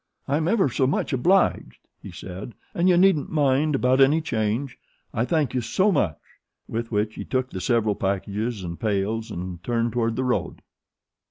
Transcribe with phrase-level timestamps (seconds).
[0.27, 4.79] "I'm ever so much obliged," he said, "and you needn't mind about any change.
[5.13, 6.17] I thank you so much."
[6.67, 10.63] With which he took the several packages and pails and turned toward the road.